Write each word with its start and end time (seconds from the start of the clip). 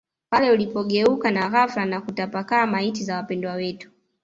pale 0.29 0.51
ulipogeuka 0.51 1.31
na 1.31 1.49
ghafla 1.49 1.85
na 1.85 2.01
kutapakaa 2.01 2.67
Maiti 2.67 3.03
za 3.03 3.15
wapendwa 3.15 3.53
wetu 3.53 3.89